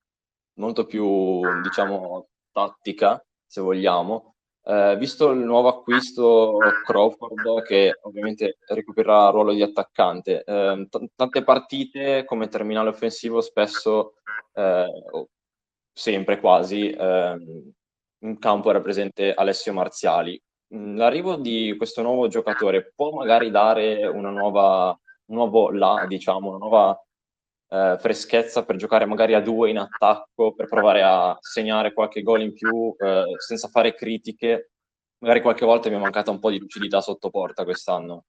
molto 0.60 0.86
più, 0.86 1.42
diciamo, 1.62 2.30
tattica, 2.52 3.24
se 3.46 3.62
vogliamo. 3.62 4.36
Eh, 4.64 4.96
visto 4.98 5.32
il 5.32 5.40
nuovo 5.40 5.70
acquisto 5.70 6.58
Crawford, 6.86 7.64
che 7.64 7.98
ovviamente 8.02 8.58
recupererà 8.68 9.28
il 9.28 9.32
ruolo 9.32 9.54
di 9.54 9.62
attaccante, 9.62 10.44
eh, 10.44 10.88
t- 10.90 11.06
tante 11.16 11.44
partite 11.44 12.26
come 12.26 12.48
terminale 12.50 12.90
offensivo 12.90 13.42
spesso, 13.42 14.16
eh, 14.54 14.88
sempre 15.94 16.40
quasi, 16.40 16.90
ehm, 16.90 17.72
in 18.20 18.40
campo 18.40 18.70
era 18.70 18.82
presente 18.82 19.34
Alessio 19.34 19.74
Marziali. 19.74 20.40
Mhmm, 20.70 20.98
l'arrivo 20.98 21.36
di 21.36 21.76
questo 21.78 22.02
nuovo 22.02 22.28
giocatore 22.28 22.92
può 22.96 23.12
magari 23.12 23.50
dare 23.52 24.06
una 24.08 24.30
nuova, 24.30 24.98
un 25.26 25.36
nuovo 25.36 25.72
là, 25.72 26.06
diciamo, 26.08 26.50
una 26.50 26.58
nuova 26.58 27.02
eh, 27.70 27.98
freschezza 28.00 28.66
per 28.66 28.76
giocare 28.76 29.06
magari 29.06 29.34
a 29.34 29.42
due 29.42 29.70
in 29.70 29.78
attacco, 29.78 30.54
per 30.54 30.68
provare 30.68 31.02
a 31.04 31.38
segnare 31.40 31.94
qualche 31.94 32.22
gol 32.22 32.42
in 32.42 32.54
più 32.54 32.96
eh, 32.98 33.36
senza 33.38 33.68
fare 33.70 33.94
critiche. 33.94 34.72
Magari 35.20 35.42
qualche 35.42 35.66
volta 35.66 35.90
mi 35.90 35.96
è 35.96 36.00
mancata 36.00 36.32
un 36.32 36.40
po' 36.40 36.52
di 36.52 36.60
lucidità 36.60 37.02
sotto 37.02 37.30
porta 37.30 37.64
quest'anno. 37.64 38.26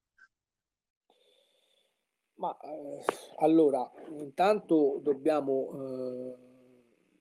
Ma 2.35 2.57
eh, 2.61 3.03
allora, 3.39 3.89
intanto 4.17 4.99
dobbiamo, 5.03 5.71
eh, 5.73 6.28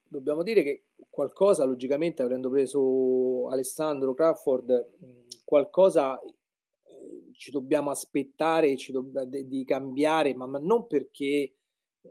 dobbiamo 0.09 0.43
dire 0.43 0.63
che 0.63 0.85
qualcosa, 1.11 1.65
logicamente, 1.65 2.23
avendo 2.23 2.51
preso 2.51 3.49
Alessandro 3.49 4.15
Crawford, 4.15 4.91
qualcosa 5.45 6.21
eh, 6.21 7.33
ci 7.33 7.51
dobbiamo 7.51 7.91
aspettare 7.91 8.77
ci 8.77 8.93
do- 8.93 9.11
di 9.25 9.65
cambiare, 9.65 10.35
ma, 10.35 10.47
ma 10.47 10.59
non 10.59 10.87
perché 10.87 11.55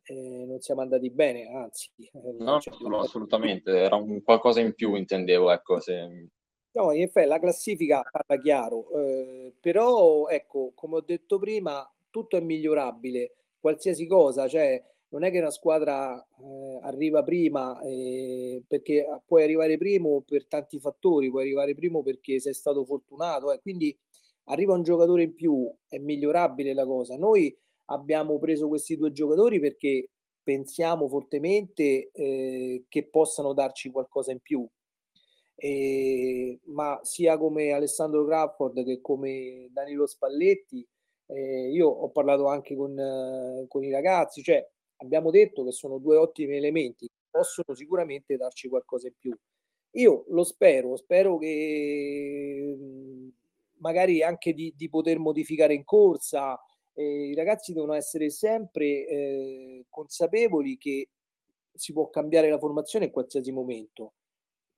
eh, 0.04 0.46
non 0.46 0.60
siamo 0.60 0.82
andati 0.82 1.10
bene, 1.10 1.48
anzi. 1.48 1.90
Eh, 1.98 2.36
no, 2.40 2.60
cioè, 2.60 2.74
no, 2.82 3.00
assolutamente, 3.00 3.72
era 3.72 3.96
un 3.96 4.22
qualcosa 4.24 4.60
in 4.62 4.74
più, 4.74 4.96
intendevo, 4.96 5.52
ecco. 5.52 5.80
Se... 5.80 6.30
No, 6.72 6.92
in 6.92 7.04
effetti 7.04 7.28
la 7.28 7.40
classifica 7.40 8.04
parla 8.10 8.42
chiaro, 8.42 8.90
eh, 8.92 9.54
però 9.60 10.28
ecco, 10.28 10.72
come 10.76 10.98
ho 10.98 11.02
detto 11.02 11.40
prima, 11.40 11.90
tutto 12.10 12.38
è 12.38 12.40
migliorabile, 12.40 13.36
qualsiasi 13.60 14.06
cosa, 14.06 14.48
cioè 14.48 14.82
non 15.10 15.24
è 15.24 15.32
che 15.32 15.40
una 15.40 15.52
squadra 15.52 16.20
eh, 16.20 16.80
arriva 16.82 17.24
prima 17.24 17.80
eh, 17.82 18.62
perché 18.68 19.06
puoi 19.26 19.44
arrivare 19.44 19.78
primo 19.78 20.22
per 20.22 20.48
tanti 20.48 20.80
fattori, 20.80 21.30
puoi 21.30 21.44
arrivare 21.44 21.76
primo 21.76 22.04
perché 22.04 22.40
sei 22.40 22.54
stato 22.54 22.84
fortunato, 22.84 23.54
eh, 23.54 23.60
quindi 23.62 23.98
arriva 24.46 24.74
un 24.74 24.84
giocatore 24.84 25.24
in 25.24 25.34
più, 25.34 25.74
è 25.88 25.98
migliorabile 25.98 26.74
la 26.74 26.86
cosa. 26.86 27.16
Noi 27.18 27.56
abbiamo 27.86 28.38
preso 28.40 28.68
questi 28.68 28.98
due 28.98 29.12
giocatori 29.12 29.60
perché 29.60 30.10
pensiamo 30.44 31.08
fortemente 31.08 32.10
eh, 32.12 32.86
che 32.88 33.08
possano 33.08 33.54
darci 33.54 33.90
qualcosa 33.92 34.32
in 34.32 34.40
più. 34.40 34.68
E, 35.60 36.60
ma 36.66 37.00
sia 37.04 37.38
come 37.38 37.72
Alessandro 37.72 38.26
Crawford 38.26 38.86
che 38.86 39.02
come 39.02 39.70
Danilo 39.72 40.06
Spalletti, 40.06 40.88
eh, 41.28 41.70
io 41.72 41.88
ho 41.90 42.10
parlato 42.10 42.48
anche 42.48 42.76
con, 42.76 42.98
eh, 42.98 43.66
con 43.68 43.84
i 43.84 43.92
ragazzi, 43.92 44.42
cioè 44.44 44.66
abbiamo 44.98 45.32
detto 45.32 45.64
che 45.64 45.72
sono 45.72 45.98
due 45.98 46.18
ottimi 46.18 46.56
elementi, 46.56 47.10
possono 47.30 47.76
sicuramente 47.76 48.38
darci 48.38 48.68
qualcosa 48.68 49.08
in 49.08 49.14
più. 49.18 49.36
Io 49.92 50.26
lo 50.30 50.44
spero, 50.44 50.96
spero 50.96 51.38
che 51.38 52.76
mhmm, 52.78 53.30
magari 53.80 54.22
anche 54.22 54.54
di, 54.54 54.74
di 54.76 54.90
poter 54.90 55.20
modificare 55.20 55.74
in 55.74 55.84
corsa. 55.84 56.60
Eh, 56.94 57.30
I 57.30 57.36
ragazzi 57.36 57.74
devono 57.74 57.94
essere 57.94 58.30
sempre 58.30 58.86
eh, 59.08 59.86
consapevoli 59.90 60.78
che 60.78 61.10
si 61.74 61.94
può 61.94 62.10
cambiare 62.10 62.50
la 62.50 62.60
formazione 62.60 63.06
in 63.06 63.12
qualsiasi 63.12 63.52
momento. 63.52 64.14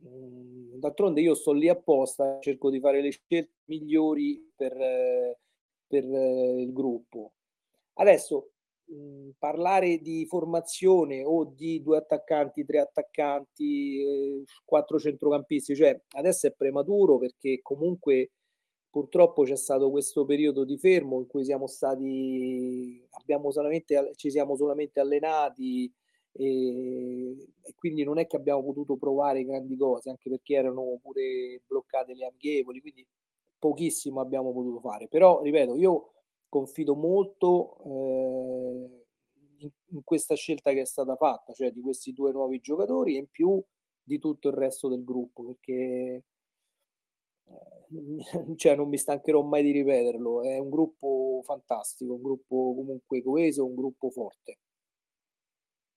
Mm, 0.06 0.76
d'altronde 0.80 1.22
io 1.22 1.34
sto 1.36 1.52
lì 1.52 1.68
apposta, 1.70 2.40
cerco 2.40 2.70
di 2.70 2.80
fare 2.80 3.02
le 3.02 3.12
scelte 3.12 3.52
migliori 3.66 4.52
per, 4.56 4.74
eh, 4.80 5.40
per 5.88 6.04
eh, 6.06 6.62
il 6.62 6.72
gruppo. 6.74 7.34
Adesso 7.96 8.52
Parlare 9.38 10.00
di 10.00 10.26
formazione 10.26 11.24
o 11.24 11.46
di 11.46 11.82
due 11.84 11.98
attaccanti, 11.98 12.66
tre 12.66 12.80
attaccanti, 12.80 14.02
eh, 14.02 14.44
quattro 14.66 14.98
centrocampisti, 14.98 15.76
cioè 15.76 16.00
adesso 16.16 16.48
è 16.48 16.52
prematuro 16.52 17.20
perché 17.20 17.60
comunque 17.62 18.32
purtroppo 18.90 19.44
c'è 19.44 19.56
stato 19.56 19.92
questo 19.92 20.26
periodo 20.26 20.66
di 20.66 20.78
fermo 20.78 21.20
in 21.20 21.28
cui 21.28 21.44
siamo 21.46 21.68
stati, 21.68 23.06
abbiamo 23.12 23.52
solamente, 23.52 24.12
ci 24.16 24.32
siamo 24.32 24.56
solamente 24.56 25.00
allenati 25.00 25.92
e, 26.32 27.32
e 27.62 27.74
quindi 27.76 28.04
non 28.04 28.18
è 28.18 28.26
che 28.26 28.38
abbiamo 28.38 28.64
potuto 28.64 28.98
provare 28.98 29.44
grandi 29.44 29.78
cose, 29.78 30.10
anche 30.10 30.30
perché 30.30 30.56
erano 30.56 30.98
pure 31.02 31.62
bloccate 31.68 32.16
le 32.16 32.26
amichevoli, 32.26 32.82
quindi 32.82 33.06
pochissimo 33.60 34.20
abbiamo 34.22 34.52
potuto 34.52 34.80
fare. 34.80 35.08
Però, 35.08 35.42
ripeto, 35.42 35.76
io 35.76 36.14
confido 36.50 36.96
molto 36.96 37.78
eh, 37.86 39.06
in, 39.60 39.70
in, 39.92 40.04
questa 40.04 40.36
scelta 40.36 40.72
che 40.72 40.82
è 40.82 40.86
stata 40.86 41.16
fatta, 41.16 41.54
cioè 41.54 41.72
di 41.72 41.82
questi 41.82 42.12
due 42.14 42.32
nuovi 42.32 42.60
giocatori 42.60 43.16
e 43.16 43.20
in 43.20 43.28
più 43.30 43.62
di 44.02 44.20
tutto 44.20 44.50
il 44.50 44.56
resto 44.56 44.88
del 44.88 45.04
gruppo, 45.04 45.44
perché 45.44 46.24
cioè 48.56 48.76
non 48.76 48.90
mi 48.90 48.98
stancherò 48.98 49.42
mai 49.42 49.64
di 49.64 49.72
ripeterlo, 49.72 50.44
è 50.44 50.58
un 50.58 50.70
gruppo 50.70 51.42
fantastico, 51.44 52.14
un 52.14 52.22
gruppo 52.22 52.74
comunque 52.76 53.24
coeso, 53.24 53.66
un 53.66 53.76
gruppo 53.76 54.10
forte. 54.10 54.60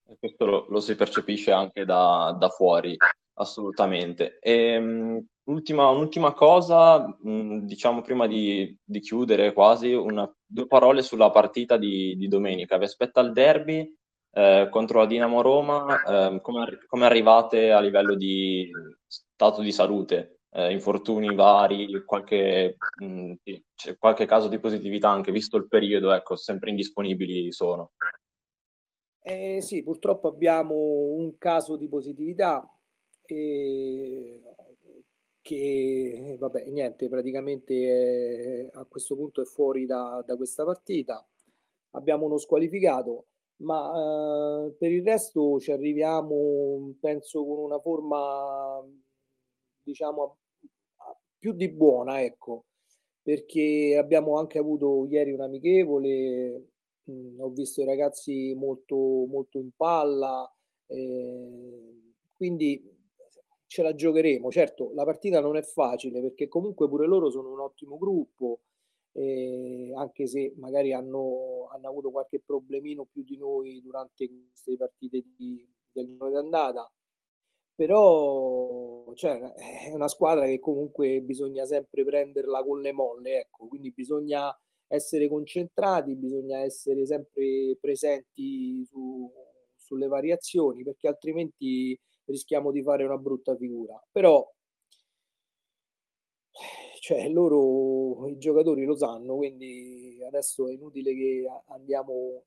E 0.05 0.17
questo 0.19 0.45
lo, 0.45 0.65
lo, 0.69 0.79
si 0.79 0.95
percepisce 0.95 1.51
anche 1.51 1.85
da, 1.85 2.35
da 2.37 2.49
fuori, 2.49 2.95
assolutamente. 3.35 4.39
Ehm, 4.39 5.25
ultima, 5.45 5.89
un'ultima 5.89 6.33
cosa, 6.33 7.05
mh, 7.21 7.59
diciamo 7.59 8.01
prima 8.01 8.27
di, 8.27 8.77
di 8.83 8.99
chiudere 8.99 9.53
quasi, 9.53 9.93
una, 9.93 10.31
due 10.45 10.67
parole 10.67 11.01
sulla 11.01 11.31
partita 11.31 11.77
di, 11.77 12.15
di 12.17 12.27
domenica. 12.27 12.77
Vi 12.77 12.85
aspetta 12.85 13.21
il 13.21 13.31
derby 13.33 13.91
eh, 14.31 14.67
contro 14.69 14.99
la 14.99 15.05
Dinamo 15.05 15.41
Roma, 15.41 16.03
eh, 16.03 16.41
come, 16.41 16.79
come 16.87 17.05
arrivate 17.05 17.71
a 17.71 17.79
livello 17.79 18.15
di 18.15 18.69
stato 19.05 19.61
di 19.61 19.71
salute? 19.71 20.39
Eh, 20.55 20.71
infortuni 20.71 21.33
vari, 21.33 22.03
qualche, 22.05 22.77
mh, 22.99 23.33
qualche 23.97 24.25
caso 24.25 24.47
di 24.47 24.59
positività 24.59 25.09
anche 25.09 25.31
visto 25.31 25.57
il 25.57 25.67
periodo, 25.67 26.11
ecco, 26.11 26.35
sempre 26.35 26.69
indisponibili 26.69 27.51
sono. 27.51 27.93
Eh, 29.25 29.61
sì, 29.61 29.81
purtroppo 29.83 30.27
abbiamo 30.27 30.75
un 30.75 31.37
caso 31.37 31.75
di 31.75 31.87
positività 31.87 32.63
eh, 33.33 34.41
che, 35.41 36.35
vabbè, 36.39 36.65
niente, 36.69 37.09
praticamente 37.09 38.69
è, 38.69 38.69
a 38.73 38.85
questo 38.85 39.15
punto 39.15 39.41
è 39.41 39.45
fuori 39.45 39.85
da, 39.85 40.23
da, 40.25 40.35
questa 40.37 40.63
partita. 40.65 41.25
Abbiamo 41.91 42.25
uno 42.25 42.37
squalificato, 42.37 43.27
ma 43.57 44.65
eh, 44.67 44.73
per 44.73 44.91
il 44.91 45.03
resto 45.03 45.59
ci 45.59 45.71
arriviamo, 45.71 46.95
penso, 46.99 47.45
con 47.45 47.59
una 47.59 47.79
forma, 47.79 48.81
diciamo, 49.83 50.37
più 51.37 51.53
di 51.53 51.69
buona, 51.69 52.21
ecco, 52.23 52.65
perché 53.21 53.97
abbiamo 53.97 54.37
anche 54.37 54.59
avuto 54.59 55.05
ieri 55.09 55.31
un 55.31 55.41
amichevole 55.41 56.73
mh, 57.03 57.39
ho 57.41 57.49
visto 57.49 57.81
i 57.81 57.85
ragazzi 57.85 58.53
molto, 58.55 58.95
molto 58.95 59.59
in 59.59 59.71
palla, 59.75 60.49
eh, 60.87 62.01
quindi 62.35 62.81
ce 63.73 63.81
la 63.81 63.95
giocheremo. 63.95 64.51
Certo, 64.51 64.91
la 64.93 65.03
partita 65.03 65.39
non 65.39 65.57
è 65.57 65.63
facile 65.63 66.21
perché 66.21 66.47
comunque 66.47 66.87
pure 66.87 67.07
loro 67.07 67.31
sono 67.31 67.51
un 67.51 67.59
ottimo 67.59 67.97
gruppo, 67.97 68.59
eh, 69.13 69.91
anche 69.95 70.27
se 70.27 70.53
magari 70.57 70.93
hanno, 70.93 71.69
hanno, 71.71 71.87
avuto 71.89 72.11
qualche 72.11 72.39
problemino 72.39 73.05
più 73.11 73.23
di 73.23 73.35
noi 73.35 73.81
durante 73.81 74.29
queste 74.29 74.77
partite 74.77 75.23
di, 75.35 75.67
del 75.91 76.07
giro 76.07 76.29
d'andata. 76.29 76.87
Però 77.75 79.11
cioè, 79.15 79.39
è 79.87 79.91
una 79.91 80.07
squadra 80.07 80.45
che 80.45 80.59
comunque 80.59 81.21
bisogna 81.21 81.65
sempre 81.65 82.03
prenderla 82.05 82.63
con 82.63 82.79
le 82.79 82.91
molle, 82.91 83.39
ecco, 83.39 83.67
quindi 83.67 83.91
bisogna 83.91 84.55
essere 84.85 85.27
concentrati, 85.27 86.15
bisogna 86.15 86.59
essere 86.59 87.07
sempre 87.07 87.75
presenti 87.81 88.85
su, 88.85 89.31
sulle 89.75 90.07
variazioni 90.07 90.83
perché 90.83 91.07
altrimenti 91.07 91.99
rischiamo 92.25 92.71
di 92.71 92.81
fare 92.81 93.03
una 93.03 93.17
brutta 93.17 93.55
figura. 93.55 94.01
Però 94.11 94.49
cioè, 96.99 97.29
loro, 97.29 98.27
i 98.29 98.37
giocatori 98.37 98.85
lo 98.85 98.95
sanno, 98.95 99.35
quindi 99.35 100.23
adesso 100.25 100.67
è 100.69 100.73
inutile 100.73 101.13
che 101.13 101.45
andiamo 101.67 102.43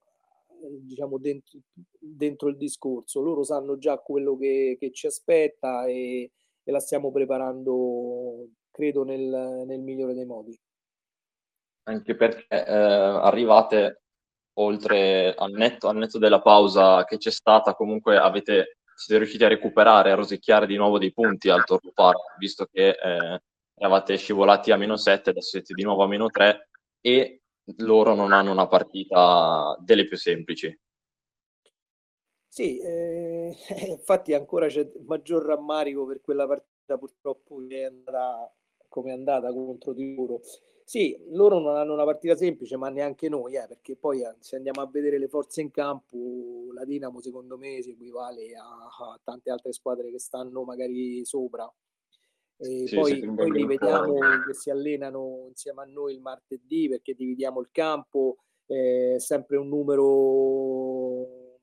diciamo 0.80 1.18
dentro, 1.18 1.58
dentro 1.98 2.48
il 2.48 2.56
discorso. 2.56 3.20
Loro 3.20 3.42
sanno 3.44 3.76
già 3.78 3.98
quello 3.98 4.36
che, 4.36 4.76
che 4.78 4.90
ci 4.92 5.06
aspetta 5.06 5.86
e, 5.86 6.32
e, 6.62 6.72
la 6.72 6.80
stiamo 6.80 7.12
preparando, 7.12 8.48
credo, 8.70 9.04
nel, 9.04 9.64
nel 9.66 9.80
migliore 9.80 10.14
dei 10.14 10.24
modi 10.24 10.58
anche 11.88 12.16
perché 12.16 12.46
eh, 12.48 12.72
arrivate 12.72 14.02
oltre 14.58 15.34
al 15.34 15.52
netto, 15.52 15.88
al 15.88 15.96
netto 15.96 16.18
della 16.18 16.40
pausa 16.40 17.04
che 17.04 17.18
c'è 17.18 17.30
stata, 17.30 17.74
comunque 17.74 18.16
avete, 18.16 18.75
siete 18.96 19.20
riusciti 19.20 19.44
a 19.44 19.48
recuperare, 19.48 20.10
a 20.10 20.14
rosicchiare 20.14 20.66
di 20.66 20.76
nuovo 20.76 20.98
dei 20.98 21.12
punti 21.12 21.50
al 21.50 21.64
Torno 21.64 21.90
Park, 21.92 22.36
visto 22.38 22.64
che 22.64 22.88
eh, 22.90 23.42
eravate 23.74 24.16
scivolati 24.16 24.72
a 24.72 24.76
meno 24.76 24.96
7, 24.96 25.30
adesso 25.30 25.50
siete 25.50 25.74
di 25.74 25.82
nuovo 25.82 26.02
a 26.02 26.08
meno 26.08 26.28
3 26.28 26.68
e 27.00 27.42
loro 27.78 28.14
non 28.14 28.32
hanno 28.32 28.52
una 28.52 28.66
partita 28.66 29.76
delle 29.80 30.06
più 30.06 30.16
semplici. 30.16 30.76
Sì, 32.48 32.78
eh, 32.78 33.54
infatti 33.88 34.32
ancora 34.32 34.66
c'è 34.68 34.90
maggior 35.06 35.44
rammarico 35.44 36.06
per 36.06 36.22
quella 36.22 36.46
partita 36.46 36.96
purtroppo 36.96 37.62
che 37.66 37.80
è 37.80 37.84
andata 37.84 38.50
come 38.88 39.10
è 39.10 39.12
andata 39.12 39.52
contro 39.52 39.92
di 39.92 40.14
loro. 40.14 40.40
Sì, 40.88 41.18
loro 41.30 41.58
non 41.58 41.74
hanno 41.74 41.94
una 41.94 42.04
partita 42.04 42.36
semplice, 42.36 42.76
ma 42.76 42.88
neanche 42.90 43.28
noi, 43.28 43.56
eh, 43.56 43.66
perché 43.66 43.96
poi 43.96 44.22
eh, 44.22 44.36
se 44.38 44.54
andiamo 44.54 44.82
a 44.82 44.86
vedere 44.86 45.18
le 45.18 45.26
forze 45.26 45.60
in 45.60 45.72
campo, 45.72 46.72
la 46.72 46.84
Dinamo 46.84 47.20
secondo 47.20 47.58
me 47.58 47.82
si 47.82 47.90
equivale 47.90 48.54
a, 48.54 48.62
a 48.64 49.20
tante 49.20 49.50
altre 49.50 49.72
squadre 49.72 50.12
che 50.12 50.20
stanno 50.20 50.62
magari 50.62 51.24
sopra. 51.24 51.68
E 52.58 52.86
sì, 52.86 52.94
poi, 52.94 53.20
poi 53.34 53.50
li 53.50 53.66
vediamo 53.66 54.14
che 54.46 54.54
si 54.54 54.70
allenano 54.70 55.46
insieme 55.48 55.82
a 55.82 55.86
noi 55.86 56.14
il 56.14 56.20
martedì 56.20 56.88
perché 56.88 57.14
dividiamo 57.14 57.58
il 57.58 57.68
campo, 57.72 58.36
è 58.64 59.14
eh, 59.14 59.18
sempre 59.18 59.56
un 59.56 59.66
numero 59.66 61.58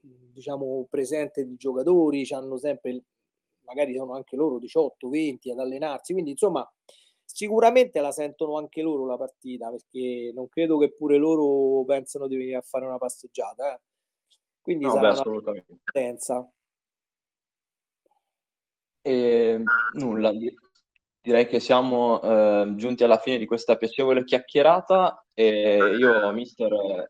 diciamo 0.00 0.86
presente 0.88 1.44
di 1.44 1.56
giocatori, 1.56 2.26
hanno 2.30 2.56
sempre 2.56 3.02
magari 3.66 3.94
sono 3.94 4.14
anche 4.14 4.34
loro 4.34 4.58
18, 4.58 5.10
20 5.10 5.50
ad 5.50 5.58
allenarsi, 5.58 6.14
quindi 6.14 6.30
insomma 6.30 6.66
Sicuramente 7.34 7.98
la 8.02 8.12
sentono 8.12 8.58
anche 8.58 8.82
loro 8.82 9.06
la 9.06 9.16
partita, 9.16 9.70
perché 9.70 10.32
non 10.34 10.48
credo 10.48 10.76
che 10.76 10.92
pure 10.92 11.16
loro 11.16 11.82
pensano 11.86 12.26
di 12.26 12.36
venire 12.36 12.56
a 12.56 12.60
fare 12.60 12.84
una 12.84 12.98
passeggiata. 12.98 13.74
Eh. 13.74 13.80
Quindi 14.60 14.84
no, 14.84 14.92
sarà 14.92 15.14
beh, 15.14 15.28
una. 15.30 16.52
E, 19.00 19.62
nulla, 19.94 20.30
direi 21.22 21.46
che 21.46 21.58
siamo 21.58 22.20
eh, 22.20 22.74
giunti 22.76 23.02
alla 23.02 23.18
fine 23.18 23.38
di 23.38 23.46
questa 23.46 23.76
piacevole 23.76 24.24
chiacchierata 24.24 25.24
e 25.32 25.76
io, 25.98 26.30
mister, 26.32 27.08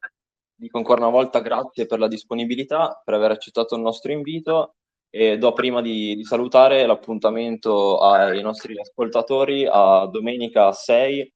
dico 0.55 0.79
ancora 0.79 1.01
una 1.01 1.11
volta 1.11 1.41
grazie 1.41 1.87
per 1.87 1.99
la 1.99 2.07
disponibilità, 2.07 3.03
per 3.05 3.15
aver 3.15 3.33
accettato 3.33 3.75
il 3.75 3.83
nostro 3.83 4.13
invito 4.13 4.77
e 5.15 5.37
do 5.37 5.53
prima 5.53 5.83
di, 5.83 6.17
di, 6.17 6.25
salutare 6.25 6.87
l'appuntamento 6.87 7.99
ai 7.99 8.41
nostri 8.41 8.81
ascoltatori 8.81 9.69
a 9.71 10.07
domenica 10.07 10.73
6 10.73 11.35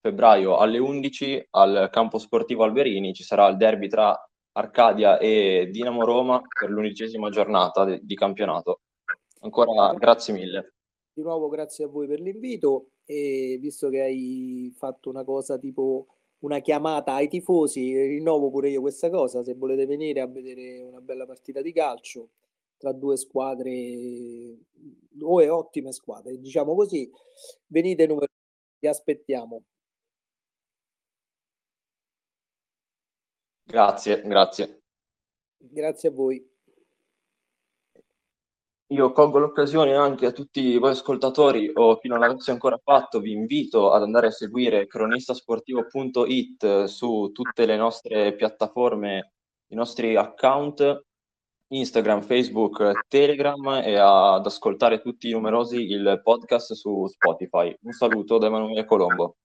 febbraio 0.00 0.56
alle 0.56 0.78
11 0.78 1.48
al 1.50 1.90
campo 1.92 2.16
sportivo 2.16 2.64
Alberini 2.64 3.12
ci 3.12 3.22
sarà 3.22 3.46
il 3.48 3.58
derby 3.58 3.88
tra 3.88 4.18
Arcadia 4.52 5.18
e 5.18 5.68
Dinamo 5.70 6.02
Roma 6.02 6.40
per 6.40 6.70
l'undicesima 6.70 7.28
giornata 7.28 7.84
di, 7.84 8.00
di 8.02 8.14
campionato. 8.14 8.80
Ancora 9.40 9.92
grazie 9.92 10.32
mille. 10.32 10.72
Di 11.12 11.20
nuovo 11.20 11.48
grazie 11.48 11.84
a 11.84 11.88
voi 11.88 12.06
per 12.06 12.20
l'invito 12.20 12.92
e 13.04 13.58
visto 13.60 13.90
che 13.90 14.00
hai 14.00 14.72
fatto 14.74 15.10
una 15.10 15.24
cosa 15.24 15.58
tipo 15.58 16.06
una 16.38 16.60
chiamata 16.60 17.12
ai 17.12 17.28
tifosi, 17.28 17.94
rinnovo 17.94 18.50
pure 18.50 18.70
io 18.70 18.80
questa 18.80 19.10
cosa, 19.10 19.44
se 19.44 19.54
volete 19.54 19.84
venire 19.84 20.22
a 20.22 20.26
vedere 20.26 20.80
una 20.80 21.02
bella 21.02 21.26
partita 21.26 21.60
di 21.60 21.70
calcio 21.70 22.30
tra 22.80 22.92
due 22.92 23.18
squadre 23.18 24.56
due 25.20 25.48
ottime 25.50 25.92
squadre, 25.92 26.38
diciamo 26.38 26.74
così. 26.74 27.10
Venite 27.66 28.06
numerosi, 28.06 28.32
vi 28.78 28.88
aspettiamo. 28.88 29.62
Grazie, 33.64 34.22
grazie. 34.22 34.82
Grazie 35.58 36.08
a 36.08 36.12
voi. 36.12 36.48
Io 38.92 39.12
colgo 39.12 39.38
l'occasione 39.38 39.94
anche 39.94 40.26
a 40.26 40.32
tutti 40.32 40.76
voi 40.78 40.90
ascoltatori 40.90 41.70
o 41.72 41.98
chi 41.98 42.08
non 42.08 42.18
l'avesse 42.18 42.50
ancora 42.50 42.76
fatto, 42.82 43.20
vi 43.20 43.30
invito 43.30 43.92
ad 43.92 44.02
andare 44.02 44.26
a 44.28 44.32
seguire 44.32 44.88
cronistasportivo.it 44.88 46.84
su 46.86 47.30
tutte 47.32 47.66
le 47.66 47.76
nostre 47.76 48.34
piattaforme, 48.34 49.34
i 49.68 49.76
nostri 49.76 50.16
account 50.16 51.04
Instagram, 51.72 52.22
Facebook, 52.22 53.06
Telegram 53.08 53.80
e 53.84 53.96
ad 53.96 54.44
ascoltare 54.44 55.00
tutti 55.00 55.28
i 55.28 55.32
numerosi 55.32 55.76
il 55.76 56.20
podcast 56.22 56.72
su 56.72 57.06
Spotify. 57.06 57.72
Un 57.82 57.92
saluto 57.92 58.38
da 58.38 58.46
Emanuele 58.46 58.84
Colombo. 58.84 59.36